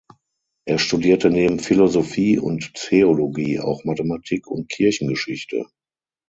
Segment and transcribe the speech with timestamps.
[0.65, 5.67] Er studierte neben Philosophie und Theologie auch Mathematik und Kirchengeschichte.